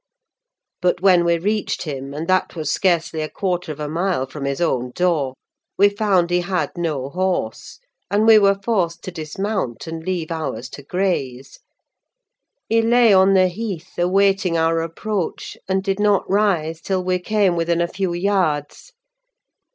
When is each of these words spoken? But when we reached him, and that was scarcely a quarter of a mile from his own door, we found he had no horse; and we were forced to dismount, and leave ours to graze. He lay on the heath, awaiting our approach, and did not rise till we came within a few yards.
But 0.81 0.99
when 1.01 1.23
we 1.25 1.37
reached 1.37 1.83
him, 1.83 2.11
and 2.11 2.27
that 2.27 2.55
was 2.55 2.71
scarcely 2.71 3.21
a 3.21 3.29
quarter 3.29 3.71
of 3.71 3.79
a 3.79 3.87
mile 3.87 4.25
from 4.25 4.45
his 4.45 4.59
own 4.59 4.89
door, 4.95 5.35
we 5.77 5.89
found 5.89 6.31
he 6.31 6.41
had 6.41 6.71
no 6.75 7.09
horse; 7.09 7.77
and 8.09 8.25
we 8.25 8.39
were 8.39 8.57
forced 8.65 9.03
to 9.03 9.11
dismount, 9.11 9.85
and 9.85 10.03
leave 10.03 10.31
ours 10.31 10.69
to 10.69 10.81
graze. 10.81 11.59
He 12.67 12.81
lay 12.81 13.13
on 13.13 13.35
the 13.35 13.47
heath, 13.47 13.93
awaiting 13.99 14.57
our 14.57 14.81
approach, 14.81 15.55
and 15.69 15.83
did 15.83 15.99
not 15.99 16.27
rise 16.27 16.81
till 16.81 17.03
we 17.03 17.19
came 17.19 17.55
within 17.55 17.79
a 17.79 17.87
few 17.87 18.11
yards. 18.15 18.93